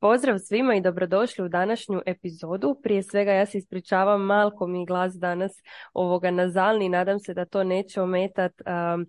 [0.00, 2.76] Pozdrav svima i dobrodošli u današnju epizodu.
[2.82, 5.52] Prije svega ja se ispričavam, malko mi glas danas
[5.92, 6.88] ovoga nazalni.
[6.88, 9.06] Nadam se da to neće ometat um,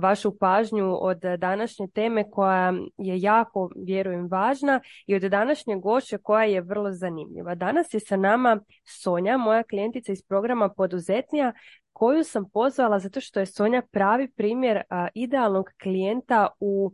[0.00, 6.44] vašu pažnju od današnje teme koja je jako, vjerujem, važna i od današnje gošće koja
[6.44, 7.54] je vrlo zanimljiva.
[7.54, 11.52] Danas je sa nama Sonja, moja klijentica iz programa Poduzetnija
[11.92, 14.82] koju sam pozvala zato što je Sonja pravi primjer
[15.14, 16.92] idealnog klijenta u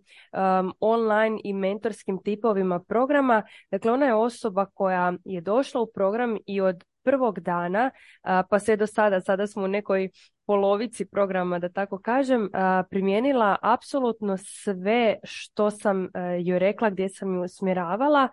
[0.80, 3.43] online i mentorskim tipovima programa.
[3.70, 7.91] Dakle, ona je osoba koja je došla u program i od prvog dana
[8.23, 10.11] pa sve do sada, sada smo u nekoj
[10.47, 12.51] polovici programa, da tako kažem,
[12.91, 16.09] primijenila apsolutno sve što sam
[16.45, 18.28] joj rekla, gdje sam ju usmjeravala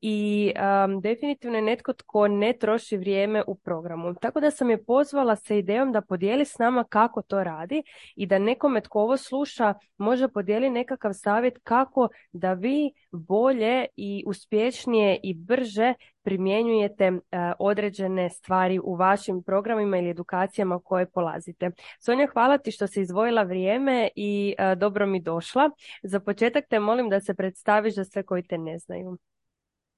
[0.00, 0.52] i
[1.00, 4.14] definitivno je netko tko ne troši vrijeme u programu.
[4.14, 7.82] Tako da sam je pozvala sa idejom da podijeli s nama kako to radi
[8.16, 14.24] i da nekome tko ovo sluša može podijeli nekakav savjet kako da vi bolje i
[14.26, 17.12] uspješnije i brže primjenjujete
[17.58, 21.70] određene stvari u vašim programima ili edukacijama koje polazite.
[22.00, 25.70] Sonja, hvala ti što si izdvojila vrijeme i dobro mi došla.
[26.02, 29.18] Za početak te molim da se predstaviš za sve koji te ne znaju.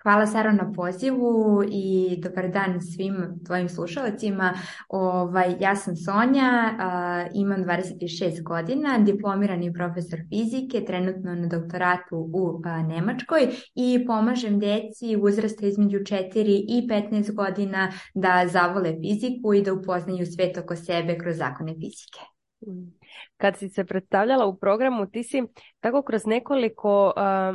[0.02, 4.54] Hvala Saro na pozivu i dobar dan svim tvojim slušalcima.
[4.88, 6.76] Ovaj, ja sam Sonja,
[7.34, 15.66] imam 26 godina, diplomirani profesor fizike, trenutno na doktoratu u Nemačkoj i pomažem djeci uzrasta
[15.66, 16.30] između 4
[16.68, 22.20] i 15 godina da zavole fiziku i da upoznaju svet oko sebe kroz zakone fizike.
[23.36, 25.42] Kad si se predstavljala u programu, ti si
[25.80, 27.12] tako kroz nekoliko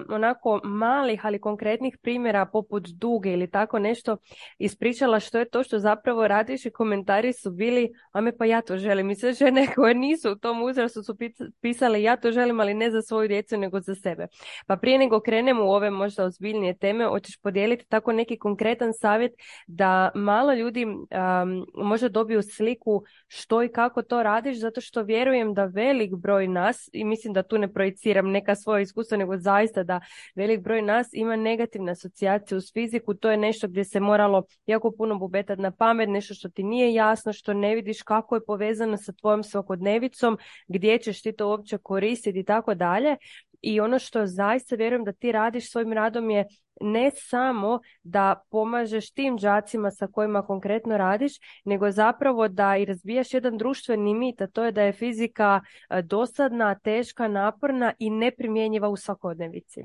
[0.09, 4.17] onako malih, ali konkretnih primjera poput duge ili tako nešto
[4.57, 8.77] ispričala što je to što zapravo radiš i komentari su bili, ame pa ja to
[8.77, 9.09] želim.
[9.09, 11.17] I sve žene koje nisu u tom uzrastu su
[11.61, 14.27] pisale ja to želim, ali ne za svoju djecu, nego za sebe.
[14.67, 19.31] Pa prije nego krenemo u ove možda ozbiljnije teme, hoćeš podijeliti tako neki konkretan savjet
[19.67, 25.52] da malo ljudi um, možda dobiju sliku što i kako to radiš, zato što vjerujem
[25.53, 29.83] da velik broj nas, i mislim da tu ne projiciram neka svoja iskustva, nego zaista
[29.83, 29.99] da
[30.35, 34.91] velik broj nas ima negativne asocijacije uz fiziku, to je nešto gdje se moralo jako
[34.97, 38.97] puno bubetat na pamet, nešto što ti nije jasno, što ne vidiš kako je povezano
[38.97, 40.37] sa tvojom svakodnevicom,
[40.67, 43.17] gdje ćeš ti to uopće koristiti i tako dalje.
[43.63, 46.45] I ono što zaista vjerujem da ti radiš svojim radom je
[46.81, 51.33] ne samo da pomažeš tim đacima sa kojima konkretno radiš,
[51.65, 56.01] nego zapravo da i razbijaš jedan društveni mit, a to je da je fizika e,
[56.01, 59.83] dosadna, teška, naporna i neprimjenjiva u svakodnevici.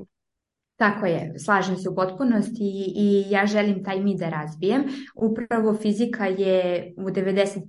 [0.77, 4.85] Tako je, slažem se u potpunosti i, ja želim taj mit da razbijem.
[5.15, 7.61] Upravo fizika je u 90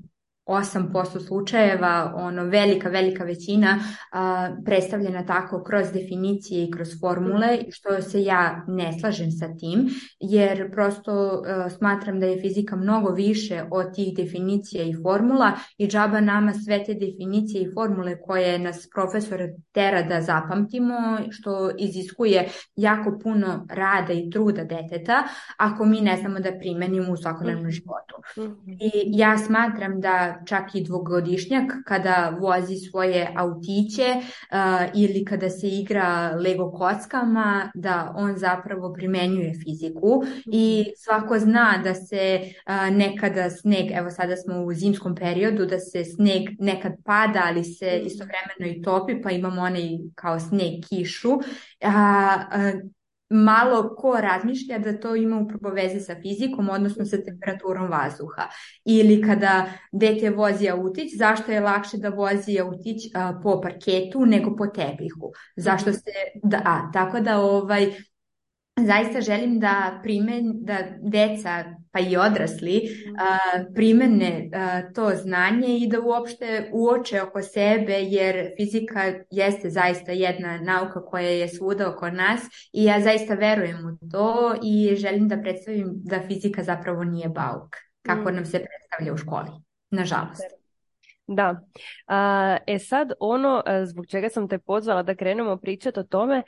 [0.50, 3.80] 8% slučajeva, ono velika, velika većina
[4.12, 9.90] a, predstavljena tako kroz definicije i kroz formule, što se ja ne slažem sa tim,
[10.20, 11.44] jer prosto
[11.78, 16.84] smatram da je fizika mnogo više od tih definicija i formula i džaba nama sve
[16.84, 19.40] te definicije i formule koje nas profesor
[19.72, 25.24] tera da zapamtimo, što iziskuje jako puno rada i truda deteta,
[25.58, 27.72] ako mi ne znamo da primenimo u svakodnevnom mhm.
[27.72, 28.16] životu.
[28.38, 28.72] Mhm.
[28.72, 35.68] I ja smatram da čak i dvogodišnjak kada vozi svoje autiće uh, ili kada se
[35.68, 43.50] igra Lego kockama, da on zapravo primenjuje fiziku i svako zna da se uh, nekada
[43.50, 48.78] sneg, evo sada smo u zimskom periodu, da se sneg nekad pada, ali se istovremeno
[48.78, 51.32] i topi, pa imamo onaj kao sneg kišu.
[51.32, 52.99] Uh,
[53.30, 58.48] malo ko razmišlja da to ima upravo veze sa fizikom, odnosno sa temperaturom vazduha.
[58.86, 63.12] Ili kada dete vozi autić, zašto je lakše da vozi autić
[63.44, 65.32] po parketu nego po tepihu?
[65.56, 66.12] Zašto se,
[66.44, 67.94] da, tako da ovaj,
[68.78, 74.50] zaista želim da primen, da deca pa i odrasli uh, primene
[74.96, 81.30] to znanje i da uopšte uoče oko sebe jer fizika jeste zaista jedna nauka koja
[81.30, 82.42] je svuda oko nas
[82.74, 87.76] i ja zaista verujem u to i želim da predstavim da fizika zapravo nije bauk
[88.02, 88.36] kako mm.
[88.36, 89.50] nam se predstavlja u školi.
[89.92, 90.59] Nažalost.
[91.32, 91.60] Da.
[92.68, 96.44] E sad ono e, zbog čega sam te pozvala da krenemo pričati o tome,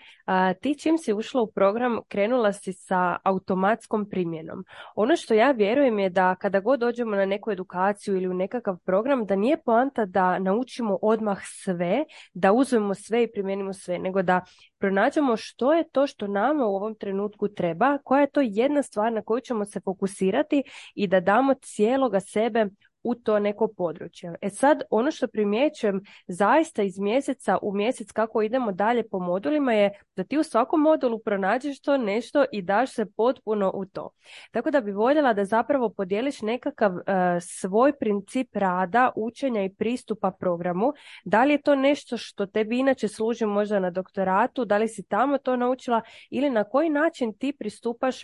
[0.61, 4.65] ti čim si ušla u program krenula si sa automatskom primjenom.
[4.95, 8.77] Ono što ja vjerujem je da kada god dođemo na neku edukaciju ili u nekakav
[8.77, 14.21] program, da nije poanta da naučimo odmah sve, da uzmemo sve i primijenimo sve, nego
[14.21, 14.41] da
[14.77, 19.13] pronađemo što je to što nama u ovom trenutku treba, koja je to jedna stvar
[19.13, 20.63] na koju ćemo se fokusirati
[20.95, 22.65] i da damo cijeloga sebe
[23.03, 24.35] u to neko područje.
[24.41, 29.73] E sad, ono što primjećujem zaista iz mjeseca u mjesec kako idemo dalje po modulima
[29.73, 34.09] je da ti u svakom modulu pronađeš to nešto i daš se potpuno u to.
[34.51, 37.01] Tako da bi voljela da zapravo podijeliš nekakav e,
[37.41, 40.93] svoj princip rada, učenja i pristupa programu.
[41.25, 45.03] Da li je to nešto što tebi inače služi možda na doktoratu, da li si
[45.03, 48.23] tamo to naučila ili na koji način ti pristupaš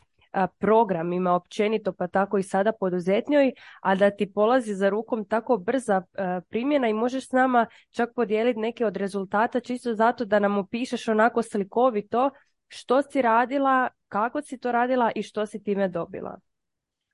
[0.60, 3.52] programima općenito pa tako i sada poduzetnjoj,
[3.82, 6.02] a da ti polazi za rukom tako brza
[6.50, 11.08] primjena i možeš s nama čak podijeliti neke od rezultata čisto zato da nam opišeš
[11.08, 12.30] onako slikovito
[12.68, 16.40] što si radila, kako si to radila i što si time dobila.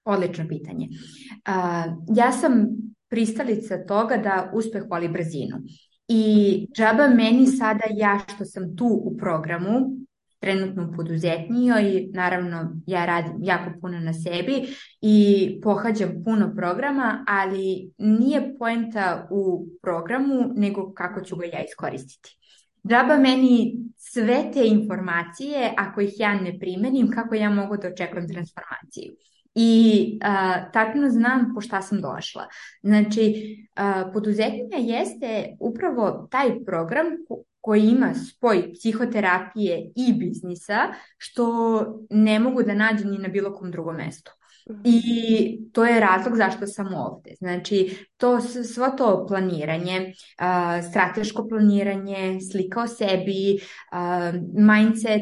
[0.05, 0.87] Odlično pitanje.
[2.15, 2.65] ja sam
[3.09, 5.57] pristalica toga da uspeh voli brzinu.
[6.07, 9.97] I džaba meni sada ja što sam tu u programu,
[10.43, 14.63] trenutno poduzetnijoj, naravno ja radim jako puno na sebi
[15.01, 22.37] i pohađam puno programa, ali nije poenta u programu nego kako ću ga ja iskoristiti.
[22.87, 28.27] Džaba meni sve te informacije, ako ih ja ne primenim, kako ja mogu da očekujem
[28.27, 29.13] transformaciju.
[29.55, 30.19] I
[30.95, 32.47] uh, znam po šta sam došla.
[32.81, 37.05] Znači, uh, poduzetnja jeste upravo taj program
[37.63, 41.45] koji ima spoj psihoterapije i biznisa, što
[42.09, 44.31] ne mogu da nađem ni na bilo kom drugom mestu.
[44.69, 44.81] Mhm.
[44.83, 47.35] I to je razlog zašto sam ovdje.
[47.35, 50.13] Znači, to, svo to planiranje,
[50.89, 53.59] strateško planiranje, slika o sebi,
[54.53, 55.21] mindset,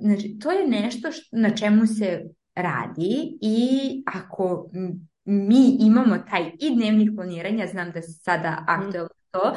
[0.00, 2.24] znači, to je nešto na čemu se
[2.54, 4.70] radi i ako
[5.24, 8.64] mi imamo taj i dnevnih planiranja, znam da se sada mhm.
[8.66, 9.56] aktualno to,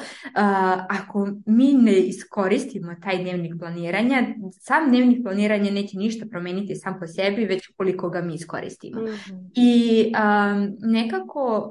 [0.89, 4.21] ako mi ne iskoristimo taj dnevnik planiranja,
[4.51, 9.01] sam dnevnik planiranja neće ništa promijeniti sam po sebi, već koliko ga mi iskoristimo.
[9.01, 9.35] Mhm.
[9.55, 10.11] I
[10.79, 11.69] nekako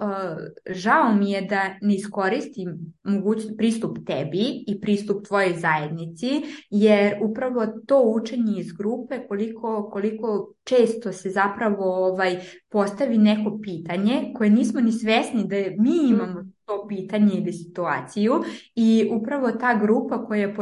[0.71, 7.67] žao mi je da ne iskoristim moguć, pristup tebi i pristup tvojoj zajednici, jer upravo
[7.87, 14.81] to učenje iz grupe koliko, koliko često se zapravo ovaj, postavi neko pitanje koje nismo
[14.81, 18.33] ni svjesni da mi imamo to pitanje ili situaciju
[18.75, 20.55] i upravo ta grupa koja je,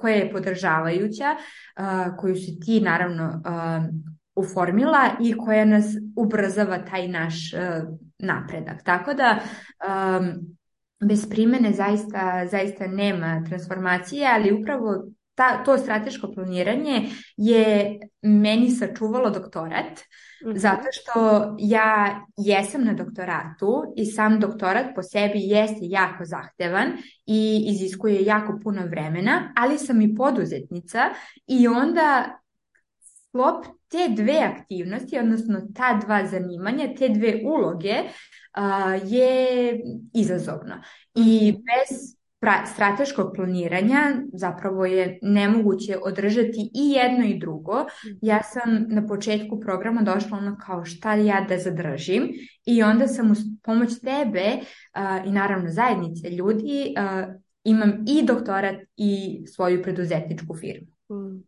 [0.00, 1.36] koja je podržavajuća,
[2.18, 3.42] koju si ti naravno
[4.36, 7.34] uformila i koja nas ubrzava taj naš
[8.18, 8.82] napredak.
[8.84, 9.38] Tako da
[11.04, 19.30] bez primjene zaista, zaista nema transformacije, ali upravo ta, to strateško planiranje je meni sačuvalo
[19.30, 20.00] doktorat.
[20.54, 26.88] Zato što ja jesam na doktoratu i sam doktorat po sebi jeste jako zahtevan
[27.26, 30.98] i iziskuje jako puno vremena, ali sam i poduzetnica
[31.46, 32.38] i onda
[33.28, 37.94] sklop te dve aktivnosti, odnosno ta dva zanimanja, te dve uloge
[39.04, 39.80] je
[40.14, 40.82] izazovno.
[41.14, 41.62] I mhm.
[41.62, 42.17] bez
[42.74, 44.00] strateškog planiranja
[44.32, 47.84] zapravo je nemoguće održati i jedno i drugo.
[48.22, 52.28] Ja sam na početku programa došla ono kao šta ja da zadržim
[52.66, 54.44] i onda sam uz pomoć tebe
[55.26, 56.94] i naravno zajednice ljudi
[57.64, 60.86] imam i doktorat i svoju preduzetničku firmu.
[61.10, 61.42] Mm.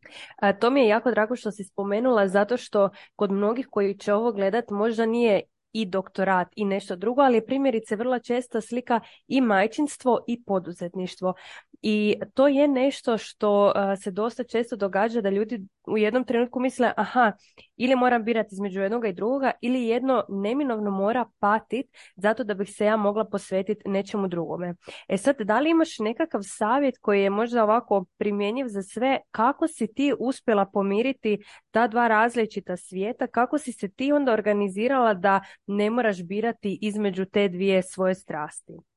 [0.61, 4.33] to mi je jako drago što si spomenula zato što kod mnogih koji će ovo
[4.33, 9.41] gledat možda nije i doktorat i nešto drugo, ali je primjerice vrlo česta slika i
[9.41, 11.35] majčinstvo i poduzetništvo.
[11.83, 13.73] I to je nešto što
[14.03, 17.33] se dosta često događa da ljudi u jednom trenutku misle aha,
[17.77, 22.69] ili moram birati između jednoga i drugoga ili jedno neminovno mora patit zato da bih
[22.75, 24.75] se ja mogla posvetiti nečemu drugome.
[25.09, 29.69] E sad, da li imaš nekakav savjet koji je možda ovako primjenjiv za sve, kako
[29.69, 31.39] si ti uspjela pomiriti
[31.71, 37.25] ta dva različita svijeta, kako si se ti onda organizirala da ne moraš birati između
[37.25, 38.90] te dvije svoje strasti?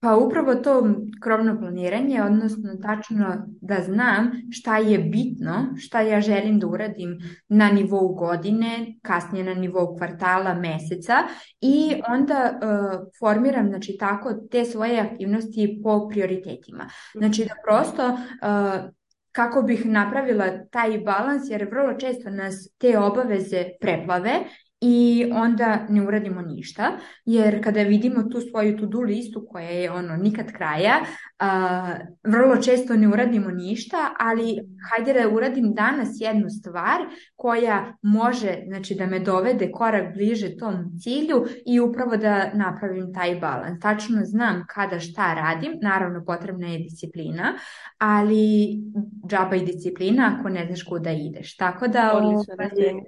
[0.00, 6.58] Pa upravo to krovno planiranje, odnosno tačno da znam šta je bitno, šta ja želim
[6.58, 11.14] da uradim na nivou godine, kasnije na nivou kvartala, meseca
[11.60, 16.88] i onda uh, formiram znači, tako te svoje aktivnosti po prioritetima.
[17.14, 18.90] Znači da prosto uh,
[19.32, 24.32] kako bih napravila taj balans jer vrlo često nas te obaveze preplave
[24.80, 26.92] i onda ne uradimo ništa,
[27.24, 30.94] jer kada vidimo tu svoju to-do listu koja je ono nikad kraja,
[32.24, 34.58] vrlo često ne uradimo ništa, ali
[34.90, 37.00] hajde da uradim danas jednu stvar
[37.36, 43.34] koja može znači, da me dovede korak bliže tom cilju i upravo da napravim taj
[43.40, 43.80] balans.
[43.80, 47.54] Tačno znam kada šta radim, naravno potrebna je disciplina,
[47.98, 48.76] ali
[49.28, 51.56] džaba i disciplina ako ne znaš kuda ideš.
[51.56, 52.12] Tako da...
[52.14, 52.54] Odlično,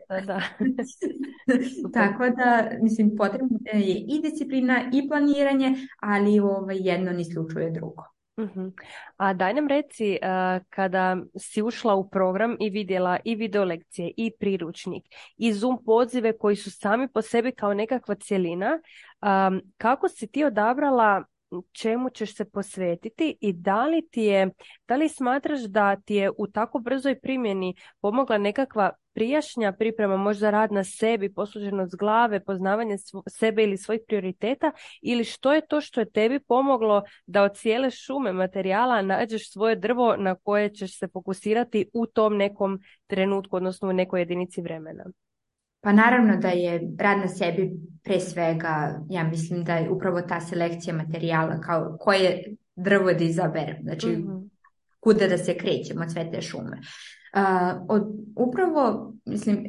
[0.09, 0.41] ovaj, da.
[1.95, 8.03] Tako da, mislim, potrebno je i disciplina i planiranje, ali ovaj, jedno ne isključuje drugo.
[8.37, 8.73] uh
[9.17, 14.13] A daj nam reci, uh, kada si ušla u program i vidjela i video lekcije
[14.17, 15.05] i priručnik
[15.37, 18.81] i Zoom pozive koji su sami po sebi kao nekakva cjelina,
[19.23, 21.25] um, kako si ti odabrala
[21.73, 24.51] čemu ćeš se posvetiti i da li ti je,
[24.89, 30.51] da li smatraš da ti je u tako brzoj primjeni pomogla nekakva prijašnja priprema, možda
[30.51, 32.97] rad na sebi, posluženost glave, poznavanje
[33.29, 37.91] sebe ili svojih prioriteta ili što je to što je tebi pomoglo da od cijele
[37.91, 43.89] šume materijala nađeš svoje drvo na koje ćeš se fokusirati u tom nekom trenutku, odnosno
[43.89, 45.05] u nekoj jedinici vremena?
[45.81, 47.71] Pa naravno da je rad na sebi
[48.05, 53.77] pre svega, ja mislim da je upravo ta selekcija materijala kao koje drvo da izaberem,
[53.83, 54.49] znači mm
[55.01, 56.81] kuda da se krećemo od sve te šume.
[57.35, 58.03] Uh, od,
[58.37, 59.65] upravo, mislim,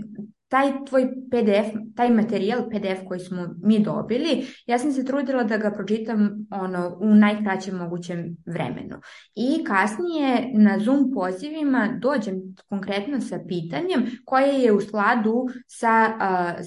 [0.49, 5.57] taj tvoj PDF, taj materijal PDF koji smo mi dobili, ja sam se trudila da
[5.57, 9.01] ga pročitam ono, u najkraćem mogućem vremenu.
[9.35, 16.13] I kasnije na Zoom pozivima dođem konkretno sa pitanjem koje je u skladu sa,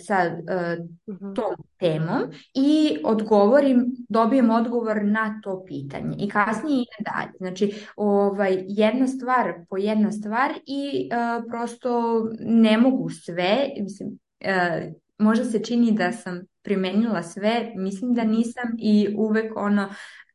[0.06, 2.22] sa uh, tom temom
[2.54, 7.32] i odgovorim, dobijem odgovor na to pitanje i kasnije ide dalje.
[7.38, 14.92] Znači, ovaj, jedna stvar po jedna stvar i uh, prosto ne mogu sve, mislim, uh,
[15.18, 19.88] možda se čini da sam primenila sve, mislim da nisam i uvek ono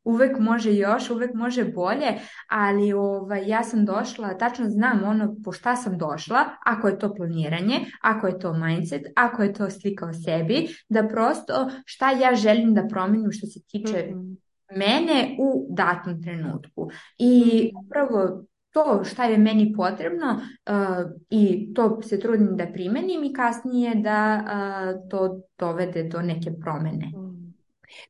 [0.08, 2.08] uvek može još, uvek može bolje,
[2.50, 7.14] ali ovaj, ja sam došla, tačno znam ono po šta sam došla, ako je to
[7.16, 12.36] planiranje, ako je to mindset, ako je to slika o sebi, da prosto šta ja
[12.36, 16.90] želim da promenim što se tiče mm mene u datom trenutku.
[17.18, 17.86] I mhm.
[17.86, 23.96] upravo to šta je meni potrebno uh, i to se trudim da primenim i kasnije
[23.96, 27.12] da uh, to dovede do neke promene.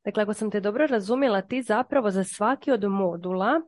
[0.06, 3.62] Dakle, ako sam te dobro razumjela, ti zapravo za svaki od modula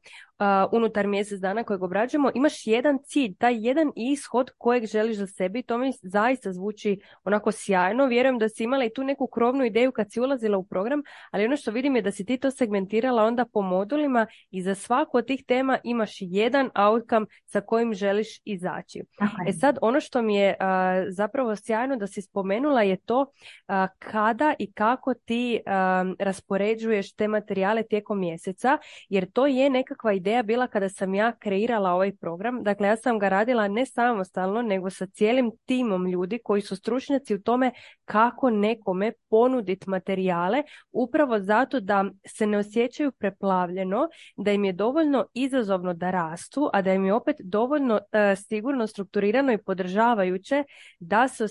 [0.71, 5.63] unutar mjesec dana kojeg obrađujemo, imaš jedan cilj, taj jedan ishod kojeg želiš za sebi.
[5.63, 8.05] To mi zaista zvuči onako sjajno.
[8.05, 11.45] Vjerujem da si imala i tu neku krovnu ideju kad si ulazila u program, ali
[11.45, 15.17] ono što vidim je da si ti to segmentirala onda po modulima i za svaku
[15.17, 19.01] od tih tema imaš jedan outcome sa kojim želiš izaći.
[19.47, 20.55] E sad, ono što mi je
[21.09, 23.25] zapravo sjajno da si spomenula je to
[23.99, 25.61] kada i kako ti
[26.19, 28.77] raspoređuješ te materijale tijekom mjeseca,
[29.09, 32.63] jer to je nekakva ideja ideja bila kada sam ja kreirala ovaj program.
[32.63, 37.35] Dakle, ja sam ga radila ne samostalno, nego sa cijelim timom ljudi koji su stručnjaci
[37.35, 37.71] u tome
[38.05, 44.07] kako nekome ponuditi materijale, upravo zato da se ne osjećaju preplavljeno,
[44.37, 48.87] da im je dovoljno izazovno da rastu, a da im je opet dovoljno e, sigurno
[48.87, 50.63] strukturirano i podržavajuće
[50.99, 51.47] da se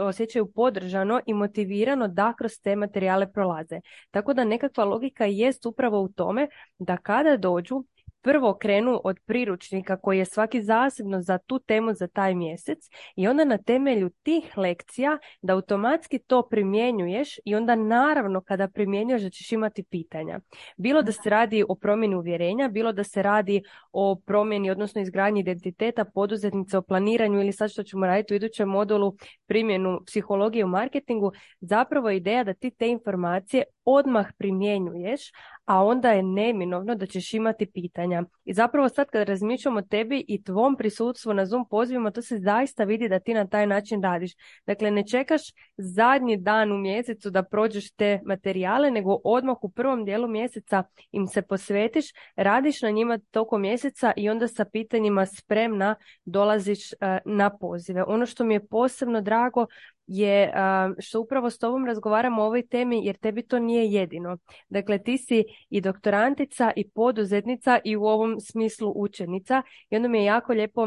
[0.00, 3.80] osjećaju podržano i motivirano da kroz te materijale prolaze.
[4.10, 7.84] Tako da nekakva logika jest upravo u tome da kada dođu
[8.24, 12.78] prvo krenu od priručnika koji je svaki zasebno za tu temu za taj mjesec
[13.16, 19.22] i onda na temelju tih lekcija da automatski to primjenjuješ i onda naravno kada primjenjuješ
[19.22, 20.40] da ćeš imati pitanja.
[20.76, 23.62] Bilo da se radi o promjeni uvjerenja, bilo da se radi
[23.92, 28.68] o promjeni odnosno izgradnji identiteta poduzetnice o planiranju ili sad što ćemo raditi u idućem
[28.68, 29.14] modulu
[29.46, 35.30] primjenu psihologije u marketingu, zapravo je ideja da ti te informacije odmah primjenjuješ,
[35.64, 38.22] a onda je neminovno da ćeš imati pitanja.
[38.44, 42.84] I zapravo sad kad razmišljamo tebi i tvom prisutstvu na Zoom pozivima, to se zaista
[42.84, 44.32] vidi da ti na taj način radiš.
[44.66, 45.42] Dakle, ne čekaš
[45.76, 51.26] zadnji dan u mjesecu da prođeš te materijale, nego odmah u prvom dijelu mjeseca im
[51.26, 52.04] se posvetiš,
[52.36, 58.04] radiš na njima tokom mjeseca i onda sa pitanjima spremna dolaziš eh, na pozive.
[58.06, 59.66] Ono što mi je posebno drago
[60.06, 60.52] je
[60.98, 64.38] što upravo s tobom razgovaramo o ovoj temi jer tebi to nije jedino.
[64.68, 70.18] Dakle, ti si i doktorantica i poduzetnica i u ovom smislu učenica i onda mi
[70.18, 70.86] je jako lijepo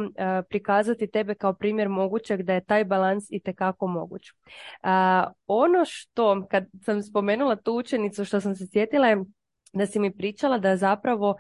[0.49, 4.23] prikazati tebe kao primjer mogućeg da je taj balans i tekako moguć.
[5.47, 9.23] Ono što, kad sam spomenula tu učenicu što sam se sjetila je
[9.77, 11.35] da si mi pričala da zapravo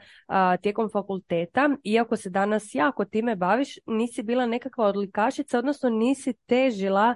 [0.61, 7.15] tijekom fakulteta, iako se danas jako time baviš, nisi bila nekakva odlikašica, odnosno nisi težila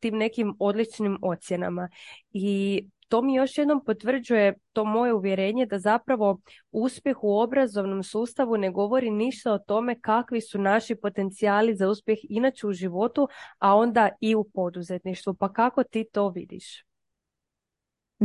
[0.00, 1.88] tim nekim odličnim ocjenama.
[2.32, 6.40] I to mi još jednom potvrđuje to moje uvjerenje da zapravo
[6.72, 12.18] uspjeh u obrazovnom sustavu ne govori ništa o tome kakvi su naši potencijali za uspjeh
[12.22, 15.34] inače u životu, a onda i u poduzetništvu.
[15.34, 16.93] Pa kako ti to vidiš?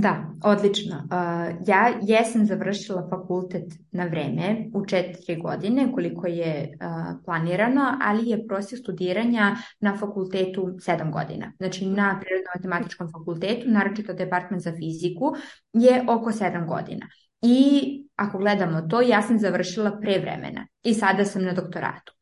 [0.02, 0.96] Da, odlično.
[0.96, 8.30] Uh, ja jesam završila fakultet na vreme u četiri godine koliko je uh, planirano, ali
[8.30, 11.52] je prosjek studiranja na fakultetu sedam godina.
[11.58, 15.34] Znači na Prirodno-matematičkom fakultetu, naročito department za fiziku,
[15.74, 17.08] je oko sedam godina.
[17.42, 22.14] I ako gledamo to, ja sam završila pre vremena i sada sam na doktoratu.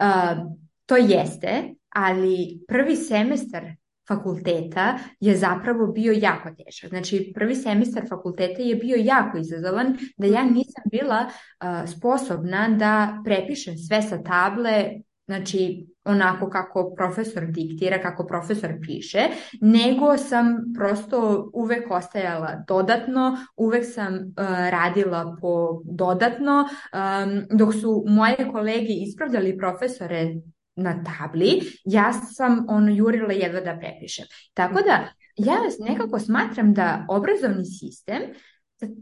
[0.00, 0.52] Uh,
[0.86, 3.64] to jeste, ali prvi semestar
[4.08, 6.90] fakulteta je zapravo bio jako težak.
[6.90, 13.22] Znači, prvi semestar fakulteta je bio jako izazovan, da ja nisam bila uh, sposobna da
[13.24, 14.90] prepišem sve sa table,
[15.26, 19.28] znači onako kako profesor diktira, kako profesor piše,
[19.60, 28.04] nego sam prosto uvek ostajala dodatno, uvek sam uh, radila po dodatno, um, dok su
[28.06, 30.34] moje kolege ispravljali profesore
[30.76, 34.26] na tabli, ja sam ono jurila jedva da prepišem.
[34.54, 38.22] Tako da ja nekako smatram da obrazovni sistem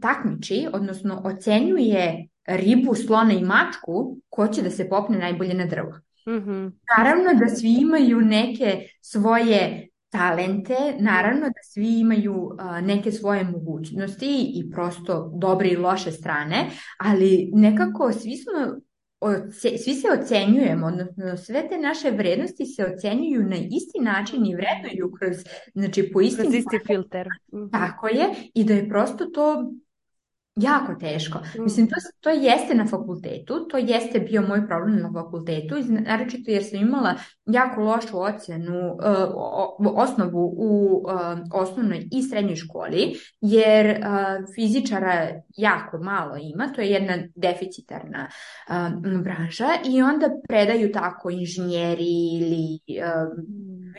[0.01, 5.93] takmiči, odnosno ocenjuje ribu, slona i mačku ko će da se popne najbolje na drvo.
[6.27, 6.79] Mm-hmm.
[6.97, 14.51] Naravno da svi imaju neke svoje talente, naravno da svi imaju uh, neke svoje mogućnosti
[14.55, 18.81] i prosto dobre i loše strane, ali nekako svi smo
[19.83, 25.11] svi se ocenjujemo, odnosno sve te naše vrednosti se ocenjuju na isti način i vrednuju
[25.19, 25.37] kroz,
[25.73, 26.43] znači po istim...
[26.43, 27.27] Kroz isti filter.
[27.53, 27.69] Mhm.
[27.71, 29.71] Tako je, i da je prosto to
[30.55, 31.39] jako teško.
[31.39, 31.63] Mm.
[31.63, 36.63] Mislim, to, to jeste na fakultetu, to jeste bio moj problem na fakultetu, naročito jer
[36.63, 37.15] sam imala
[37.45, 45.97] jako lošu ocjenu, uh, osnovu u uh, osnovnoj i srednjoj školi, jer uh, fizičara jako
[45.97, 48.27] malo ima, to je jedna deficitarna
[48.69, 53.31] uh, branža i onda predaju tako inženjeri ili uh,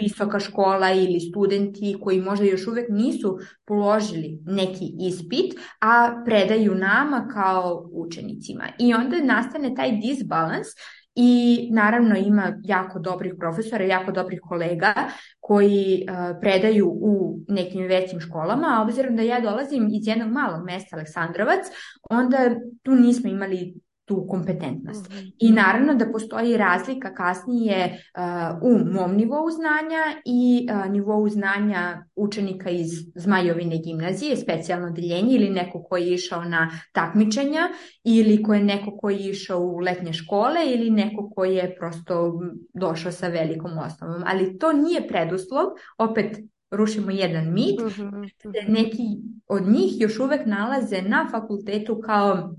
[0.00, 6.41] visoka škola ili studenti koji možda još uvek nisu položili neki ispit, a predaju
[6.74, 8.64] nama kao učenicima.
[8.78, 10.66] I onda nastane taj disbalans
[11.14, 14.94] i naravno ima jako dobrih profesora, jako dobrih kolega
[15.40, 20.64] koji uh, predaju u nekim većim školama, a obzirom da ja dolazim iz jednog malog
[20.64, 21.66] mesta Aleksandrovac,
[22.10, 22.38] onda
[22.82, 23.74] tu nismo imali
[24.12, 25.10] tu kompetentnost.
[25.10, 25.32] -hmm.
[25.38, 28.22] I naravno da postoji razlika kasnije uh,
[28.62, 35.50] u mom nivou znanja i uh, nivou znanja učenika iz Zmajovine gimnazije, specijalno odeljenje ili
[35.50, 37.68] neko ko je išao na takmičenja
[38.04, 42.40] ili ko je neko ko je išao u letnje škole ili neko ko je prosto
[42.74, 44.22] došao sa velikom osnovom.
[44.26, 45.66] Ali to nije preduslov,
[45.98, 46.38] opet
[46.70, 48.30] rušimo jedan mit, mm -hmm.
[48.68, 49.02] neki
[49.48, 52.54] od njih još uvek nalaze na fakultetu kao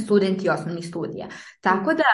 [0.00, 1.26] studenti osnovnih studija.
[1.60, 2.04] Tako da,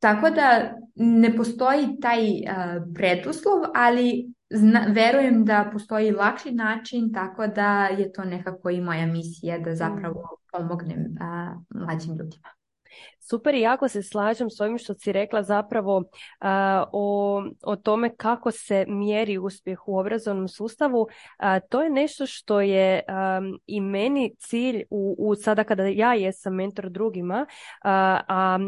[0.00, 7.46] tako da ne postoji taj uh, preduslov, ali zna, verujem da postoji lakši način, tako
[7.46, 10.48] da je to nekako i moja misija da zapravo mm.
[10.52, 12.48] pomognem uh, mlađim ljudima.
[13.30, 16.04] Super i jako se slažem s ovim što si rekla zapravo uh,
[16.92, 21.00] o, o tome kako se mjeri uspjeh u obrazovnom sustavu.
[21.00, 26.14] Uh, to je nešto što je um, i meni cilj u, u sada kada ja
[26.14, 27.46] jesam mentor drugima,
[27.82, 28.58] a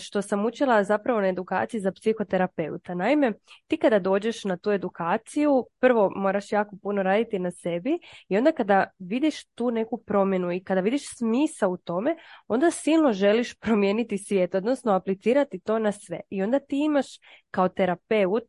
[0.00, 2.94] što sam učila zapravo na edukaciji za psihoterapeuta.
[2.94, 3.32] Naime,
[3.66, 7.98] ti kada dođeš na tu edukaciju, prvo moraš jako puno raditi na sebi
[8.28, 12.16] i onda kada vidiš tu neku promjenu i kada vidiš smisa u tome,
[12.48, 16.20] onda silno želiš promijeniti promijeniti svijet, odnosno aplicirati to na sve.
[16.30, 17.06] I onda ti imaš
[17.50, 18.42] kao terapeut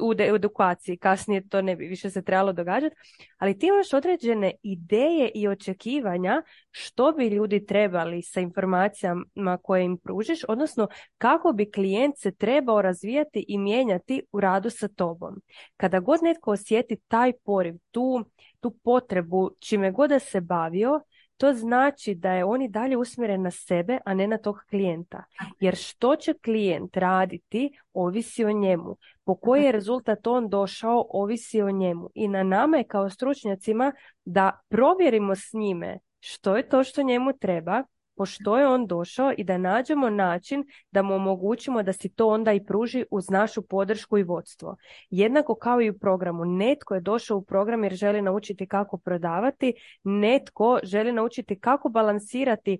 [0.00, 2.96] u edukaciji, kasnije to ne bi više se trebalo događati,
[3.38, 9.98] ali ti imaš određene ideje i očekivanja što bi ljudi trebali sa informacijama koje im
[9.98, 15.42] pružiš, odnosno kako bi klijent se trebao razvijati i mijenjati u radu sa tobom.
[15.76, 18.24] Kada god netko osjeti taj poriv, tu,
[18.60, 21.00] tu potrebu, čime god da se bavio,
[21.42, 25.24] to znači da je on i dalje usmjeren na sebe, a ne na tog klijenta.
[25.60, 28.96] Jer što će klijent raditi, ovisi o njemu.
[29.24, 32.10] Po koji je rezultat on došao, ovisi o njemu.
[32.14, 33.92] I na nama je kao stručnjacima
[34.24, 37.84] da provjerimo s njime što je to što njemu treba,
[38.22, 42.28] po što je on došao i da nađemo način da mu omogućimo da si to
[42.28, 44.76] onda i pruži uz našu podršku i vodstvo.
[45.10, 46.44] Jednako kao i u programu.
[46.44, 52.78] Netko je došao u program jer želi naučiti kako prodavati, netko želi naučiti kako balansirati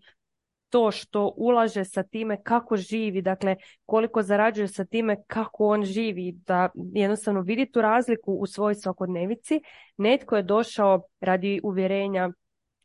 [0.71, 6.33] to što ulaže sa time kako živi, dakle koliko zarađuje sa time kako on živi,
[6.47, 9.61] da jednostavno vidi tu razliku u svojoj svakodnevici.
[9.97, 12.31] Netko je došao radi uvjerenja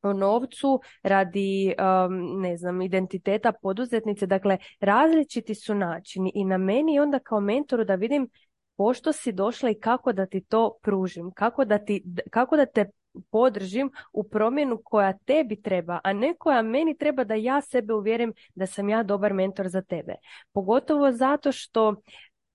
[0.01, 4.25] o novcu, radi um, ne znam, identiteta poduzetnice.
[4.25, 8.29] Dakle, različiti su načini i na meni onda kao mentoru da vidim
[8.77, 12.86] pošto si došla i kako da ti to pružim, kako da, ti, kako da te
[13.31, 18.33] podržim u promjenu koja tebi treba, a ne koja meni treba da ja sebe uvjerim
[18.55, 20.15] da sam ja dobar mentor za tebe.
[20.51, 21.95] Pogotovo zato što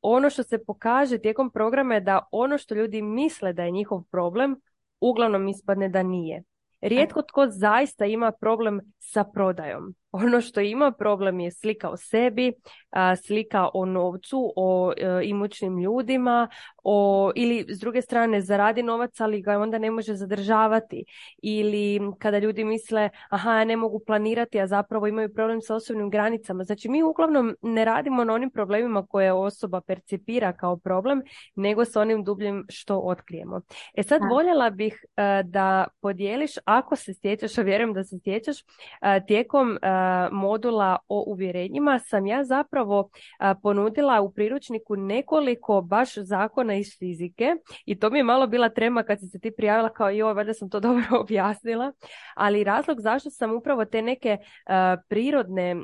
[0.02, 4.02] ono što se pokaže tijekom programa je da ono što ljudi misle da je njihov
[4.10, 4.56] problem,
[5.00, 6.42] uglavnom ispadne da nije.
[6.82, 9.94] Rijetko tko zaista ima problem sa prodajom.
[10.12, 12.52] Ono što ima problem je slika o sebi,
[13.26, 16.48] slika o novcu, o e, imućnim ljudima,
[16.84, 21.04] o, ili s druge strane zaradi novac ali ga onda ne može zadržavati.
[21.42, 26.10] Ili kada ljudi misle aha ja ne mogu planirati a zapravo imaju problem sa osobnim
[26.10, 26.64] granicama.
[26.64, 31.22] Znači mi uglavnom ne radimo na onim problemima koje osoba percipira kao problem
[31.54, 33.60] nego sa onim dubljim što otkrijemo.
[33.94, 38.56] E sad voljela bih e, da podijeliš ako se stječeš, a vjerujem da se stječeš,
[39.02, 39.78] e, tijekom
[40.32, 43.08] modula o uvjerenjima sam ja zapravo
[43.62, 49.02] ponudila u priručniku nekoliko baš zakona iz fizike i to mi je malo bila trema
[49.02, 51.92] kad si se ti prijavila kao joj, valjda sam to dobro objasnila,
[52.34, 54.38] ali razlog zašto sam upravo te neke
[55.08, 55.76] prirodne,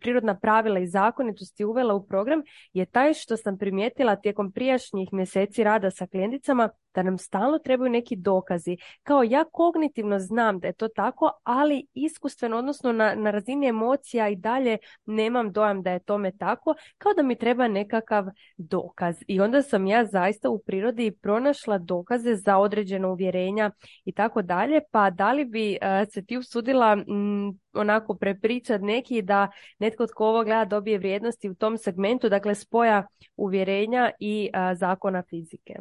[0.00, 2.42] prirodna pravila i zakonitosti uvela u program
[2.72, 7.90] je taj što sam primijetila tijekom prijašnjih mjeseci rada sa klijenticama da nam stalno trebaju
[7.90, 8.76] neki dokazi.
[9.02, 14.28] Kao ja kognitivno znam da je to tako, ali iskustveno, odnosno na, na razini emocija
[14.28, 18.24] i dalje nemam dojam da je tome tako, kao da mi treba nekakav
[18.56, 19.16] dokaz.
[19.26, 23.70] I onda sam ja zaista u prirodi pronašla dokaze za određena uvjerenja
[24.04, 29.22] i tako dalje, pa da li bi uh, se ti usudila mm, onako prepričat neki
[29.22, 34.78] da netko tko ovo gleda dobije vrijednosti u tom segmentu, dakle spoja uvjerenja i uh,
[34.78, 35.74] zakona fizike.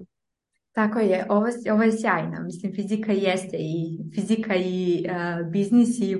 [0.74, 2.44] Tako je, ovo, ovo je sjajno.
[2.44, 6.18] Mislim, fizika jeste i fizika i uh, biznis i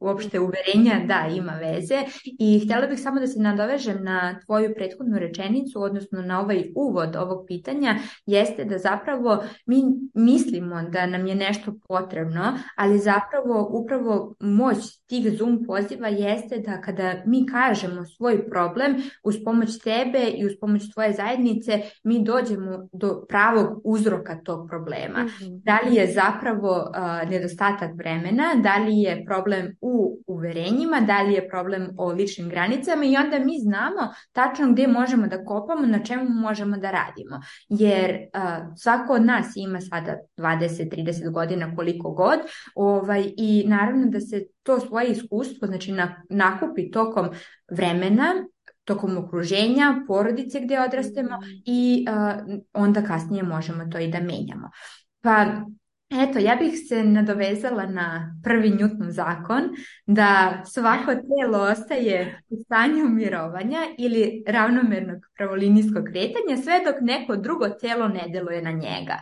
[0.00, 2.02] uopšte uverenja, da, ima veze.
[2.38, 7.16] I htjela bih samo da se nadovežem na tvoju prethodnu rečenicu, odnosno na ovaj uvod
[7.16, 7.94] ovog pitanja,
[8.26, 9.82] jeste da zapravo mi
[10.14, 14.76] mislimo da nam je nešto potrebno, ali zapravo upravo moć
[15.06, 20.52] tih Zoom poziva jeste da kada mi kažemo svoj problem uz pomoć tebe i uz
[20.60, 25.24] pomoć tvoje zajednice, mi dođemo do pravog uzroka tog problema.
[25.24, 25.56] Mhm.
[25.64, 26.92] Da li je zapravo
[27.30, 33.04] nedostatak vremena, da li je problem u uverenjima, da li je problem o ličnim granicama
[33.04, 37.40] i onda mi znamo tačno gdje možemo da kopamo, na čemu možemo da radimo.
[37.68, 38.18] Jer
[38.76, 42.38] svako od nas ima sada 20-30 godina koliko god
[42.74, 45.94] ovaj, i naravno da se to svoje iskustvo znači
[46.30, 47.28] nakupi tokom
[47.70, 48.34] vremena
[48.84, 51.62] tokom okruženja, porodice gdje odrastemo mm.
[51.64, 52.06] i
[52.72, 54.70] onda kasnije možemo to i da menjamo.
[55.20, 55.46] Pa
[56.20, 59.62] Eto, ja bih se nadovezala na prvi Newton zakon
[60.06, 67.68] da svako tijelo ostaje u stanju mirovanja ili ravnomjernog pravolinijskog kretanja sve dok neko drugo
[67.68, 69.16] tijelo ne djeluje na njega.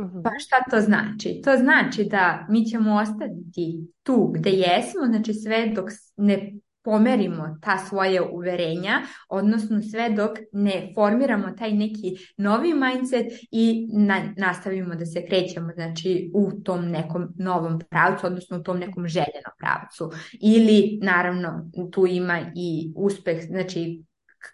[0.00, 0.22] Mhm.
[0.24, 1.40] Pa šta to znači?
[1.44, 6.52] To znači da mi ćemo ostati tu gdje jesmo, znači sve dok ne
[6.86, 13.88] pomerimo ta svoje uverenja, odnosno sve dok ne formiramo taj neki novi mindset i
[14.36, 19.52] nastavimo da se krećemo znači, u tom nekom novom pravcu, odnosno u tom nekom željenom
[19.58, 20.10] pravcu.
[20.40, 24.02] Ili naravno tu ima i uspeh, znači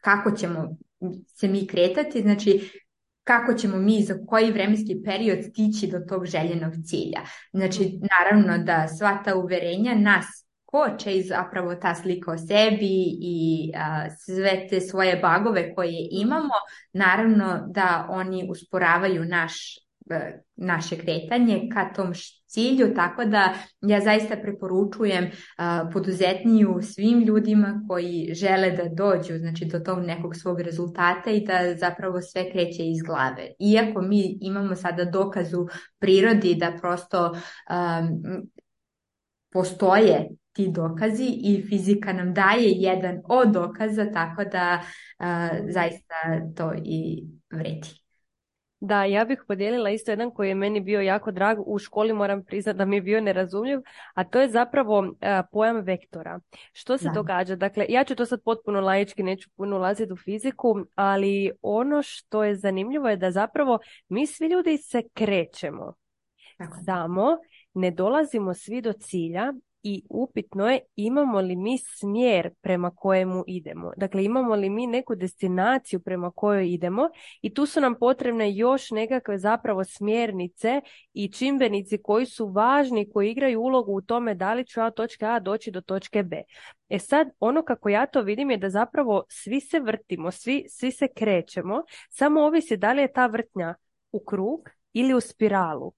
[0.01, 0.77] kako ćemo
[1.27, 2.71] se mi kretati, znači
[3.25, 7.21] kako ćemo mi za koji vremenski period stići do tog željenog cilja.
[7.53, 10.27] Znači, naravno da sva ta uverenja nas
[10.73, 13.73] koče i zapravo ta slika o sebi i
[14.19, 16.55] sve te svoje bagove koje imamo,
[16.93, 19.77] naravno da oni usporavaju naš
[20.11, 22.13] e, naše kretanje ka tom
[22.47, 25.31] cilju, tako da ja zaista preporučujem
[25.93, 31.75] poduzetniju svim ljudima koji žele da dođu znači, do tog nekog svog rezultata i da
[31.77, 33.49] zapravo sve kreće iz glave.
[33.59, 35.67] Iako mi imamo sada dokazu
[35.99, 37.37] prirodi da prosto
[39.53, 44.81] postoje ti dokazi i fizika nam daje jedan od dokaza, tako da
[45.69, 46.15] zaista
[46.57, 47.89] to i vredi.
[48.85, 51.59] Da, ja bih podijelila isto jedan koji je meni bio jako drag.
[51.67, 53.79] U školi moram priznati da mi je bio nerazumljiv,
[54.15, 55.15] a to je zapravo
[55.53, 56.41] pojam vektora.
[56.73, 57.57] Što se događa?
[57.57, 62.45] Dakle, ja ću to sad potpuno laički, neću puno ulaziti u fiziku, ali ono što
[62.45, 65.95] je zanimljivo je da zapravo mi svi ljudi se krećemo.
[66.85, 67.37] Samo
[67.75, 73.93] ne dolazimo svi do cilja i upitno je imamo li mi smjer prema kojemu idemo.
[73.97, 77.09] Dakle, imamo li mi neku destinaciju prema kojoj idemo
[77.43, 80.81] i tu su nam potrebne još nekakve zapravo smjernice
[81.13, 84.95] i čimbenici koji su važni, koji igraju ulogu u tome da li ću ja od
[84.95, 86.43] točke A doći do točke B.
[86.89, 90.91] E sad, ono kako ja to vidim je da zapravo svi se vrtimo, svi, svi
[90.91, 93.75] se krećemo, samo ovisi da li je ta vrtnja
[94.13, 95.93] u krug ili u spiralu.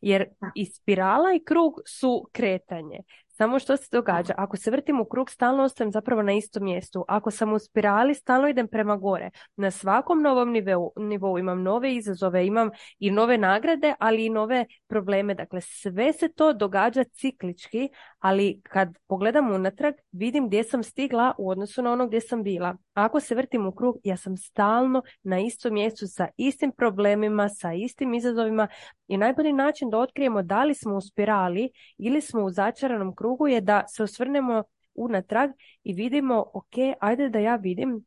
[0.00, 2.98] Jer i spirala i krug su kretanje.
[3.36, 4.34] Samo što se događa?
[4.36, 7.04] Ako se vrtim u krug, stalno ostajem zapravo na istom mjestu.
[7.08, 9.30] Ako sam u spirali, stalno idem prema gore.
[9.56, 14.66] Na svakom novom nivou, nivou imam nove izazove, imam i nove nagrade, ali i nove
[14.86, 15.34] probleme.
[15.34, 21.50] Dakle, sve se to događa ciklički, ali kad pogledam unatrag, vidim gdje sam stigla u
[21.50, 22.76] odnosu na ono gdje sam bila.
[22.94, 27.72] Ako se vrtim u krug, ja sam stalno na istom mjestu sa istim problemima, sa
[27.72, 28.68] istim izazovima
[29.08, 33.25] i najbolji način da otkrijemo da li smo u spirali ili smo u začaranom krugu
[33.48, 34.62] je da se osvrnemo
[34.94, 35.50] unatrag
[35.82, 38.04] i vidimo, ok, ajde da ja vidim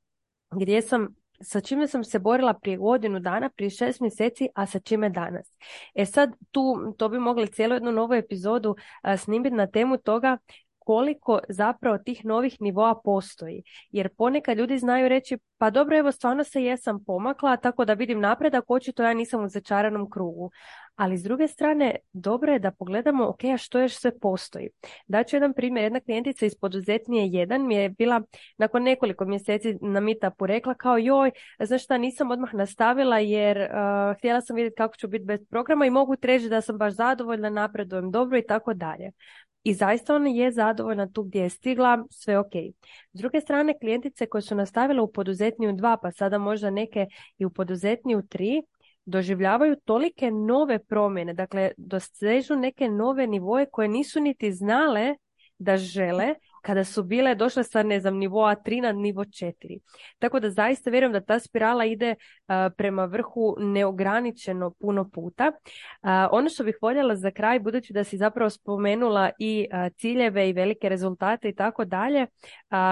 [0.52, 4.80] gdje sam sa čime sam se borila prije godinu dana, prije šest mjeseci, a sa
[4.80, 5.54] čime danas.
[5.96, 8.76] E sad tu, to bi mogli cijelu jednu novu epizodu
[9.18, 10.38] snimiti na temu toga
[10.80, 13.64] koliko zapravo tih novih nivoa postoji.
[13.92, 18.20] Jer ponekad ljudi znaju reći, pa dobro, evo stvarno se jesam pomakla, tako da vidim
[18.20, 20.52] napredak, očito ja nisam u začaranom krugu.
[21.00, 24.70] Ali s druge strane, dobro je da pogledamo, ok, a što još sve postoji.
[25.08, 28.22] Daću jedan primjer, jedna klijentica iz poduzetnije jedan mi je bila
[28.58, 34.18] nakon nekoliko mjeseci na meetupu rekla kao joj, znaš šta, nisam odmah nastavila jer uh,
[34.18, 37.50] htjela sam vidjeti kako ću biti bez programa i mogu treći da sam baš zadovoljna,
[37.50, 39.12] napredujem dobro i tako dalje.
[39.64, 42.54] I zaista ona je zadovoljna tu gdje je stigla, sve ok.
[43.14, 47.08] S druge strane, klijentice koje su nastavile u poduzetniju dva, pa sada možda neke
[47.38, 48.62] i u poduzetniju tri,
[49.10, 55.16] doživljavaju tolike nove promjene, dakle dosežu neke nove nivoje koje nisu niti znale
[55.58, 59.80] da žele kada su bile došle sa ne znam nivoa 3 na nivo 4.
[60.20, 62.16] Tako da zaista vjerujem da ta spirala ide
[62.78, 65.52] prema vrhu neograničeno puno puta.
[66.32, 69.68] ono što bih voljela za kraj, budući da si zapravo spomenula i
[69.98, 72.28] ciljeve i velike rezultate i tako dalje,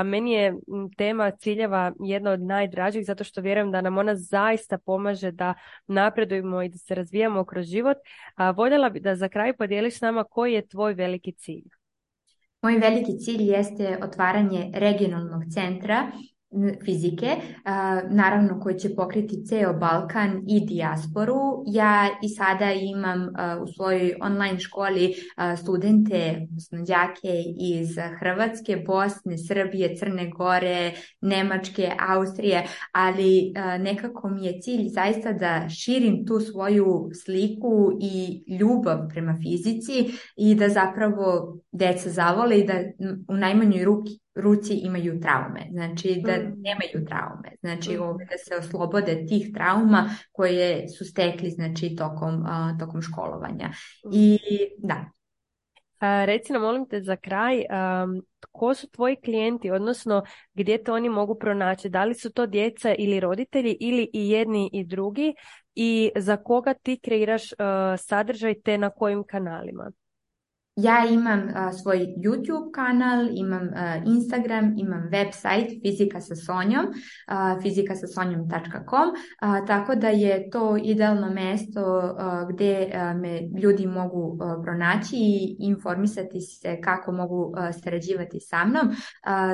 [0.05, 0.55] meni je
[0.97, 5.53] tema ciljeva jedna od najdražih zato što vjerujem da nam ona zaista pomaže da
[5.87, 7.97] napredujemo i da se razvijamo kroz život.
[8.55, 11.76] Voljela bi da za kraj podijeliš s nama koji je tvoj veliki cilj.
[12.65, 15.99] Moj veliki cilj jeste otvaranje regionalnog centra
[16.85, 17.27] fizike,
[18.09, 21.63] naravno koji će pokriti ceo Balkan i dijasporu.
[21.67, 23.27] Ja i sada imam
[23.63, 25.13] u svojoj online školi
[25.57, 34.87] studente, đake iz Hrvatske, Bosne, Srbije, Crne Gore, Nemačke, Austrije, ali nekako mi je cilj
[34.89, 40.05] zaista da širim tu svoju sliku i ljubav prema fizici
[40.35, 42.73] i da zapravo deca zavole i da
[43.29, 46.61] u najmanjoj ruki ruci imaju traume, znači da mm.
[46.61, 48.17] nemaju traume, znači mm.
[48.29, 52.45] da se oslobode tih trauma koje su stekli znači tokom,
[52.79, 53.67] tokom školovanja.
[53.67, 54.09] Mm.
[54.11, 54.39] I
[54.77, 55.05] da.
[55.99, 57.63] A, reci nam, molim te za kraj,
[58.51, 60.23] ko su tvoji klijenti, odnosno
[60.53, 61.89] gdje to oni mogu pronaći?
[61.89, 65.33] Da li su to djeca ili roditelji ili i jedni i drugi
[65.75, 67.43] i za koga ti kreiraš
[67.97, 69.91] sadržaj te na kojim kanalima?
[70.77, 71.41] Ja imam
[71.81, 73.69] svoj YouTube kanal, imam
[74.05, 79.07] Instagram, imam website Fizika sa Sonjom, uh, fizikasasonjom.com,
[79.67, 82.15] tako da je to idealno mesto
[82.49, 88.95] gdje me ljudi mogu pronaći i informisati se kako mogu sarađivati sa mnom.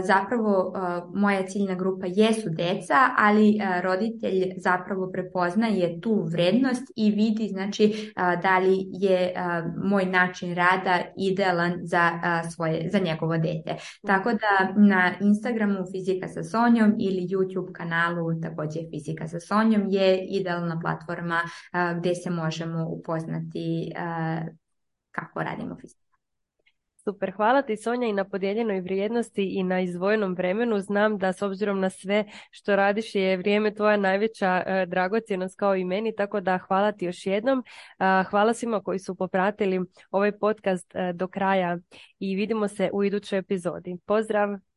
[0.04, 0.74] Zapravo
[1.14, 8.60] moja ciljna grupa jesu deca, ali roditelj zapravo prepoznaje tu vrednost i vidi znači da
[8.60, 9.34] li je
[9.84, 12.19] moj način rada idealan za,
[12.56, 13.76] svoje, za njegovo dete.
[14.08, 20.26] Tako da na Instagramu Fizika sa Sonjom ili YouTube kanalu također Fizika sa Sonjom je
[20.30, 21.41] idealna platforma
[21.97, 23.91] gdje se možemo upoznati
[25.12, 26.03] kako radimo fiziku.
[27.06, 30.80] Super, hvala ti Sonja i na podijeljenoj vrijednosti i na izdvojenom vremenu.
[30.80, 35.76] Znam da s obzirom na sve što radiš je vrijeme tvoja najveća e, dragocjenost kao
[35.76, 37.63] i meni, tako da hvala ti još jednom.
[38.30, 39.80] hvala svima koji su popratili
[40.12, 41.78] ovaj podcast e, do kraja
[42.20, 43.98] i vidimo se u idućoj epizodi.
[44.06, 44.73] Pozdrav!